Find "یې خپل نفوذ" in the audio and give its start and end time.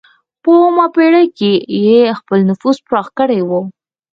1.85-2.77